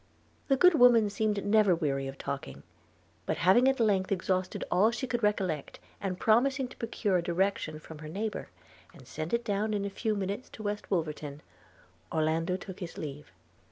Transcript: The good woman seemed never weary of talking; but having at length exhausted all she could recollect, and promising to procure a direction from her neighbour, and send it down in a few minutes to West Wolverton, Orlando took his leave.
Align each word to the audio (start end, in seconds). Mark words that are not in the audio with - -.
The 0.47 0.57
good 0.57 0.73
woman 0.73 1.11
seemed 1.11 1.45
never 1.45 1.75
weary 1.75 2.07
of 2.07 2.17
talking; 2.17 2.63
but 3.27 3.37
having 3.37 3.67
at 3.67 3.79
length 3.79 4.11
exhausted 4.11 4.63
all 4.71 4.89
she 4.89 5.05
could 5.05 5.21
recollect, 5.21 5.79
and 6.01 6.19
promising 6.19 6.67
to 6.69 6.77
procure 6.77 7.17
a 7.17 7.21
direction 7.21 7.77
from 7.79 7.99
her 7.99 8.09
neighbour, 8.09 8.49
and 8.95 9.07
send 9.07 9.31
it 9.31 9.43
down 9.45 9.75
in 9.75 9.85
a 9.85 9.91
few 9.91 10.15
minutes 10.15 10.49
to 10.53 10.63
West 10.63 10.89
Wolverton, 10.89 11.43
Orlando 12.11 12.57
took 12.57 12.79
his 12.79 12.97
leave. 12.97 13.31